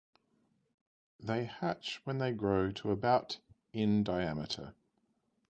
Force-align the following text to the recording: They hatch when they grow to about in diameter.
They 1.19 1.45
hatch 1.45 2.01
when 2.05 2.17
they 2.17 2.31
grow 2.31 2.71
to 2.71 2.89
about 2.89 3.37
in 3.71 4.03
diameter. 4.03 4.73